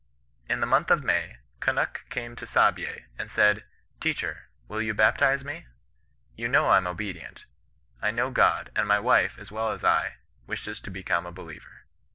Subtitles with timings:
[0.49, 4.95] "In the month of May, Kunnuk came to Saabye, and said, * Teacher, will you
[4.95, 5.67] baptize me?
[6.35, 7.45] You know I'm obedient.
[8.01, 10.15] I know God; and my wife, as well as I,
[10.47, 11.83] wishes to become a believer.'